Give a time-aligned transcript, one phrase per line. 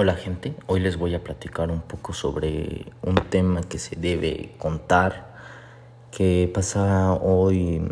[0.00, 4.52] Hola gente, hoy les voy a platicar un poco sobre un tema que se debe
[4.56, 5.34] contar,
[6.12, 7.82] que pasa hoy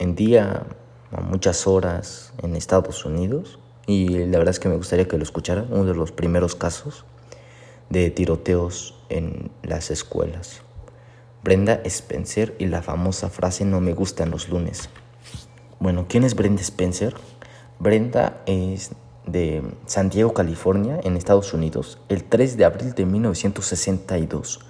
[0.00, 0.66] en día
[1.12, 5.22] a muchas horas en Estados Unidos y la verdad es que me gustaría que lo
[5.22, 7.04] escucharan, uno de los primeros casos
[7.90, 10.62] de tiroteos en las escuelas.
[11.44, 14.88] Brenda Spencer y la famosa frase no me gustan los lunes.
[15.78, 17.14] Bueno, ¿quién es Brenda Spencer?
[17.78, 18.90] Brenda es
[19.26, 24.60] de San Diego, California, en Estados Unidos, el 3 de abril de 1962.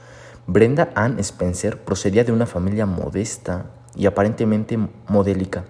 [0.47, 5.65] Brenda Ann Spencer procedía de una familia modesta y aparentemente modélica,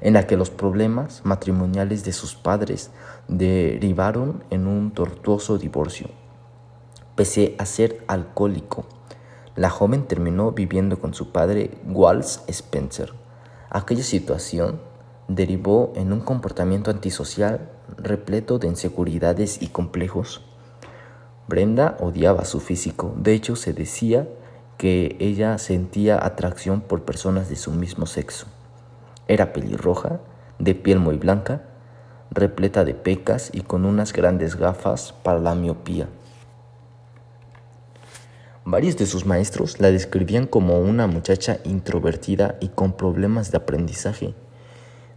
[0.00, 2.90] en la que los problemas matrimoniales de sus padres
[3.28, 6.08] derivaron en un tortuoso divorcio.
[7.14, 8.86] Pese a ser alcohólico,
[9.54, 13.12] la joven terminó viviendo con su padre Walsh Spencer.
[13.68, 14.80] Aquella situación
[15.28, 20.42] derivó en un comportamiento antisocial repleto de inseguridades y complejos.
[21.48, 24.28] Brenda odiaba su físico, de hecho se decía
[24.78, 28.46] que ella sentía atracción por personas de su mismo sexo.
[29.28, 30.20] Era pelirroja,
[30.58, 31.62] de piel muy blanca,
[32.30, 36.08] repleta de pecas y con unas grandes gafas para la miopía.
[38.64, 44.34] Varios de sus maestros la describían como una muchacha introvertida y con problemas de aprendizaje.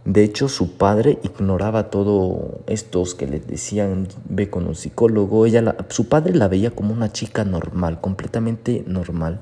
[0.06, 5.46] De hecho, su padre ignoraba todo estos que le decían ve con un psicólogo.
[5.46, 9.40] Ella su padre la veía como una chica normal, completamente normal.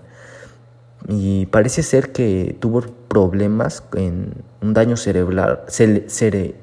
[1.06, 6.54] Y parece ser que tuvo problemas en un daño cerebral, cerebro,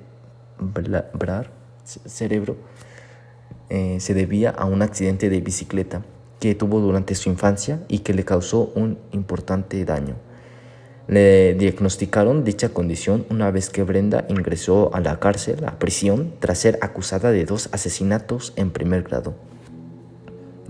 [3.69, 6.01] eh, se debía a un accidente de bicicleta
[6.39, 10.15] que tuvo durante su infancia y que le causó un importante daño.
[11.07, 16.59] Le diagnosticaron dicha condición una vez que Brenda ingresó a la cárcel, a prisión, tras
[16.59, 19.33] ser acusada de dos asesinatos en primer grado.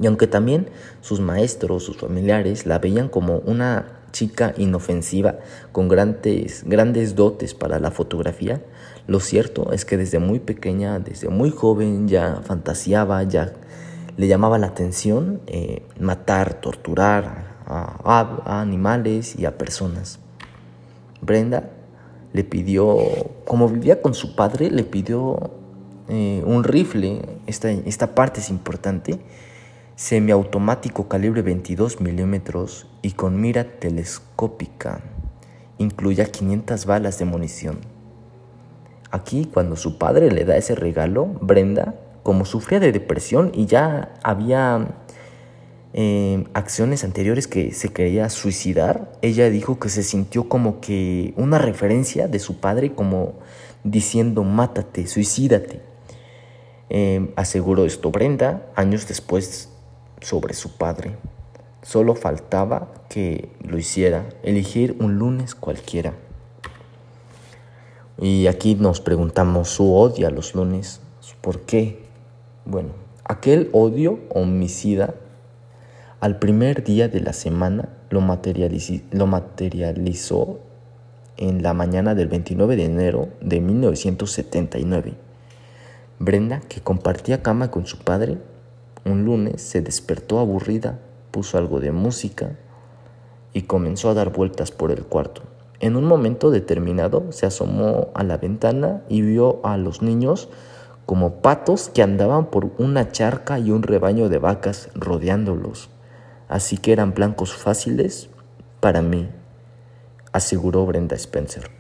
[0.01, 0.67] Y aunque también
[1.01, 5.39] sus maestros, sus familiares la veían como una chica inofensiva
[5.71, 8.61] con grandes, grandes dotes para la fotografía,
[9.07, 13.53] lo cierto es que desde muy pequeña, desde muy joven ya fantaseaba, ya
[14.17, 20.19] le llamaba la atención eh, matar, torturar a animales y a personas.
[21.21, 21.69] Brenda
[22.33, 22.97] le pidió,
[23.45, 25.51] como vivía con su padre, le pidió
[26.07, 29.19] eh, un rifle, esta, esta parte es importante,
[29.95, 35.01] semiautomático calibre 22 milímetros y con mira telescópica.
[35.77, 37.79] Incluía 500 balas de munición.
[39.11, 44.13] Aquí, cuando su padre le da ese regalo, Brenda, como sufría de depresión y ya
[44.23, 44.95] había
[45.93, 51.57] eh, acciones anteriores que se quería suicidar, ella dijo que se sintió como que una
[51.57, 53.33] referencia de su padre como
[53.83, 55.81] diciendo mátate, suicídate.
[56.89, 59.69] Eh, aseguró esto Brenda años después
[60.21, 61.15] sobre su padre.
[61.81, 66.13] Solo faltaba que lo hiciera, elegir un lunes cualquiera.
[68.19, 71.01] Y aquí nos preguntamos su odio a los lunes.
[71.41, 72.03] ¿Por qué?
[72.65, 72.89] Bueno,
[73.23, 75.15] aquel odio homicida
[76.21, 80.59] al primer día de la semana lo, materializó
[81.37, 85.15] en la mañana del 29 de enero de 1979.
[86.19, 88.37] Brenda, que compartía cama con su padre,
[89.03, 90.99] un lunes se despertó aburrida,
[91.31, 92.55] puso algo de música
[93.51, 95.41] y comenzó a dar vueltas por el cuarto.
[95.79, 100.49] En un momento determinado se asomó a la ventana y vio a los niños
[101.07, 105.89] como patos que andaban por una charca y un rebaño de vacas rodeándolos
[106.51, 108.29] así que eran blancos fáciles
[108.81, 109.29] para mí,
[110.33, 111.71] aseguró Brenda Spencer.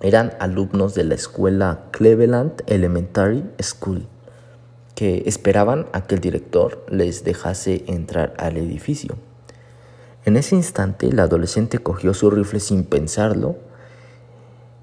[0.00, 4.06] Eran alumnos de la escuela Cleveland Elementary School,
[4.94, 9.18] que esperaban a que el director les dejase entrar al edificio.
[10.24, 13.56] En ese instante, la adolescente cogió su rifle sin pensarlo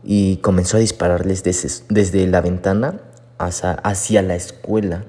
[0.03, 2.99] y comenzó a dispararles desde, la ventana
[3.37, 5.05] hacia la escuela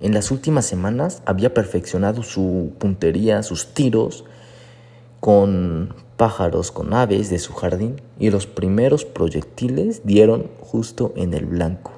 [0.00, 4.24] en las últimas semanas había perfeccionado su puntería, sus tiros
[5.20, 11.46] con pájaros, con aves de su jardín y los primeros proyectiles dieron justo en el
[11.46, 11.92] blanco.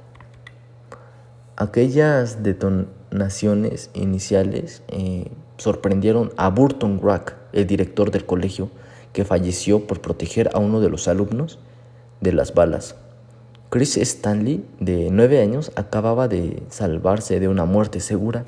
[1.56, 8.70] Aquellas detonaciones iniciales eh, sorprendieron a Burton Rack, el director del colegio,
[9.12, 11.58] que falleció por proteger a uno de los alumnos
[12.20, 12.96] de las balas.
[13.72, 18.44] Chris Stanley, de nueve años, acababa de salvarse de una muerte segura.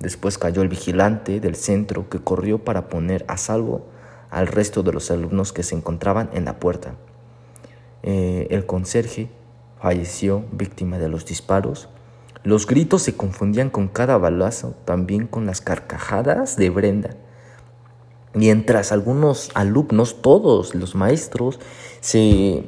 [0.00, 3.86] Después cayó el vigilante del centro que corrió para poner a salvo
[4.28, 6.96] al resto de los alumnos que se encontraban en la puerta.
[8.02, 9.30] Eh, el conserje
[9.80, 11.88] falleció víctima de los disparos
[12.42, 17.10] Los gritos se confundían con cada balazo, también con las carcajadas de Brenda.
[18.34, 21.60] Mientras algunos alumnos, todos los maestros,
[22.00, 22.64] se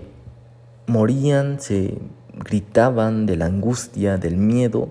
[0.92, 1.98] morían, se
[2.34, 4.90] gritaban de la angustia, del miedo,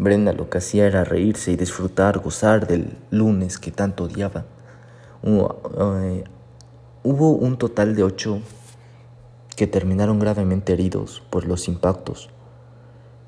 [0.00, 4.44] Brenda lo que hacía era reírse y disfrutar, gozar del lunes que tanto odiaba.
[5.24, 6.24] Eh,
[7.02, 8.40] hubo un total de ocho
[9.56, 12.30] que terminaron gravemente heridos por los impactos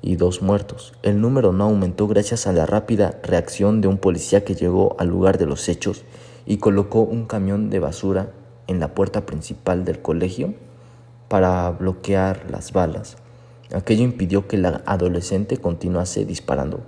[0.01, 0.93] y dos muertos.
[1.03, 5.09] El número no aumentó gracias a la rápida reacción de un policía que llegó al
[5.09, 6.05] lugar de los hechos
[6.45, 8.31] y colocó un camión de basura
[8.67, 10.53] en la puerta principal del colegio
[11.31, 13.15] para bloquear las balas.
[13.73, 16.81] Aquello impidió que la adolescente continuase disparando.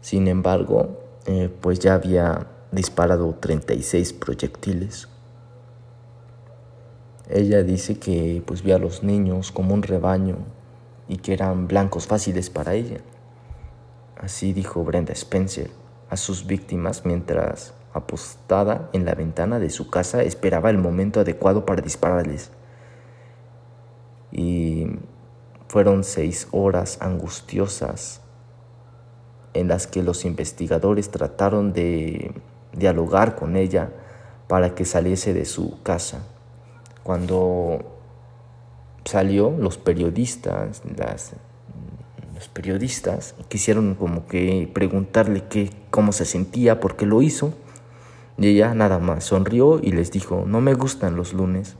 [0.00, 5.08] Sin embargo, eh, pues ya había disparado 36 proyectiles.
[7.28, 10.36] Ella dice que pues vio a los niños como un rebaño
[11.08, 12.98] y que eran blancos fáciles para ella.
[14.16, 15.72] Así dijo Brenda Spencer
[16.10, 21.66] a sus víctimas mientras, apostada en la ventana de su casa, esperaba el momento adecuado
[21.66, 22.52] para dispararles.
[24.34, 24.86] Y
[25.68, 28.20] fueron seis horas angustiosas
[29.54, 32.34] en las que los investigadores trataron de
[32.72, 33.90] dialogar con ella
[34.48, 36.26] para que saliese de su casa.
[37.02, 37.78] Cuando
[39.04, 40.82] salió, los periodistas,
[42.34, 45.44] los periodistas quisieron como que preguntarle
[45.90, 47.54] cómo se sentía, por qué lo hizo.
[48.36, 51.76] Y ella nada más sonrió y les dijo, no me gustan los lunes.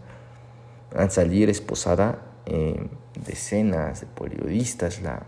[0.95, 2.89] Al salir esposada, eh,
[3.27, 5.27] decenas de periodistas la,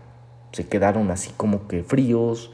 [0.51, 2.51] se quedaron así como que fríos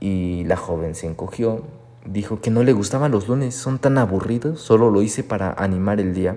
[0.00, 1.62] y la joven se encogió.
[2.04, 6.00] Dijo que no le gustaban los lunes, son tan aburridos, solo lo hice para animar
[6.00, 6.36] el día.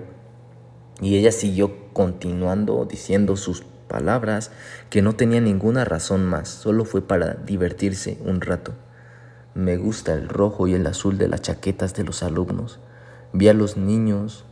[1.00, 4.50] Y ella siguió continuando diciendo sus palabras,
[4.90, 8.72] que no tenía ninguna razón más, solo fue para divertirse un rato.
[9.54, 12.78] Me gusta el rojo y el azul de las chaquetas de los alumnos.
[13.32, 14.44] Vi a los niños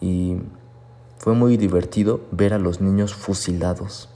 [0.00, 0.36] y
[1.22, 4.08] fue muy divertido ver a los niños fusilados.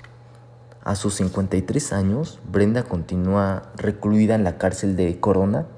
[0.83, 5.69] A sus 53 años, Brenda continúa recluida en la cárcel de Corona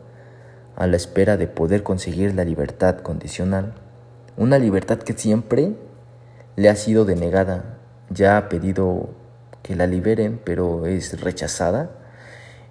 [0.75, 3.75] a la espera de poder conseguir la libertad condicional.
[4.39, 5.75] Una libertad que siempre
[6.57, 7.77] le ha sido denegada.
[8.09, 9.11] Ya ha pedido
[9.63, 11.91] que la liberen, pero es rechazada.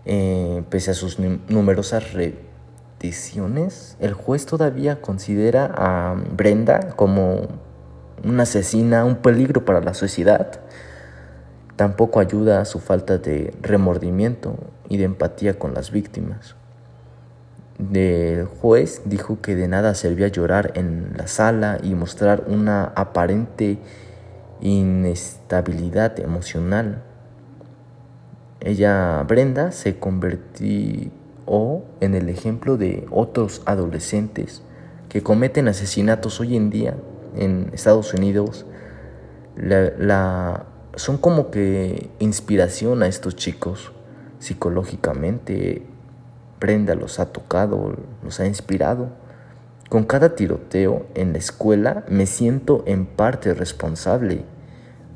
[0.05, 7.66] Eh, pese a sus numerosas repeticiones, el juez todavía considera a Brenda como
[8.27, 10.59] una asesina, un peligro para la sociedad.
[11.75, 14.57] Tampoco ayuda a su falta de remordimiento
[14.89, 16.55] y de empatía con las víctimas.
[17.93, 23.77] El juez dijo que de nada servía llorar en la sala y mostrar una aparente
[24.61, 27.03] inestabilidad emocional.
[28.59, 31.11] Ella, Brenda, se convirtió
[32.01, 34.63] en el ejemplo de otros adolescentes
[35.09, 36.95] que cometen asesinatos hoy en día
[37.37, 38.65] en Estados Unidos.
[40.95, 43.91] son como que inspiración a estos chicos
[44.39, 45.83] psicológicamente
[46.59, 49.09] Brenda los ha tocado, los ha inspirado.
[49.89, 54.43] Con cada tiroteo en la escuela me siento en parte responsable,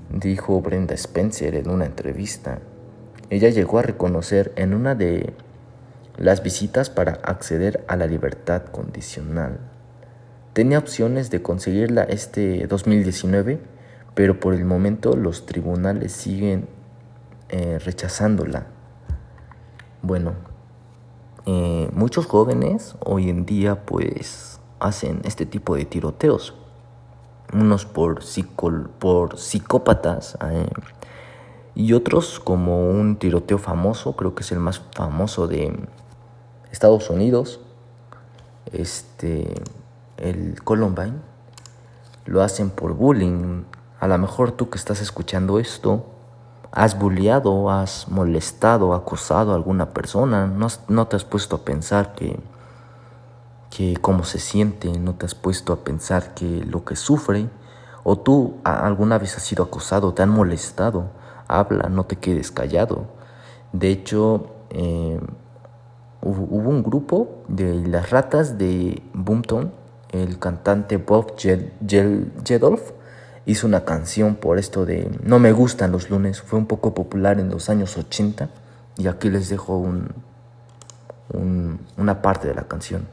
[0.09, 2.59] dijo Brenda Spencer en una entrevista.
[3.29, 5.33] Ella llegó a reconocer en una de
[6.17, 9.59] las visitas para acceder a la libertad condicional.
[10.53, 13.61] Tenía opciones de conseguirla este 2019,
[14.13, 16.67] pero por el momento los tribunales siguen
[17.47, 18.67] eh, rechazándola.
[20.01, 20.33] Bueno,
[21.45, 26.53] eh, muchos jóvenes hoy en día pues hacen este tipo de tiroteos.
[27.53, 28.19] Unos por,
[28.99, 30.67] por psicópatas eh,
[31.75, 35.77] y otros como un tiroteo famoso, creo que es el más famoso de
[36.71, 37.61] Estados Unidos,
[38.71, 39.53] este,
[40.21, 41.19] el Columbine.
[42.25, 43.63] Lo hacen por bullying.
[43.99, 46.05] A lo mejor tú que estás escuchando esto,
[46.71, 52.39] has bulliado, has molestado, acosado a alguna persona, no, te has puesto a pensar que,
[53.69, 57.49] que cómo se siente, no te has puesto a pensar que lo que sufre,
[58.03, 61.11] o tú alguna vez has sido acosado, te han molestado,
[61.47, 63.07] habla, no te quedes callado.
[63.73, 65.19] De hecho, eh,
[66.21, 69.80] hubo, un grupo de las ratas de Boomtown,
[70.11, 72.91] el cantante Bob Geldof,
[73.45, 76.41] hizo una canción por esto de No me gustan los lunes.
[76.41, 78.49] Fue un poco popular en los años 80
[78.97, 80.09] y aquí les dejo un,
[81.97, 83.07] una parte de la canción.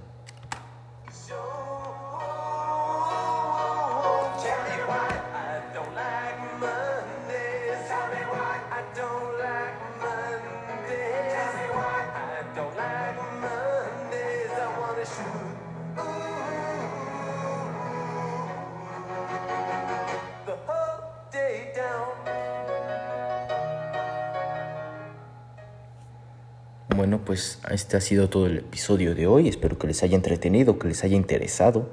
[26.99, 29.47] Bueno, pues este ha sido todo el episodio de hoy.
[29.47, 31.89] Espero que les haya entretenido, que les haya interesado.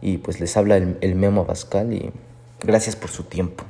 [0.00, 2.12] Y pues les habla el, el Memo Abascal y
[2.60, 3.64] gracias por su tiempo.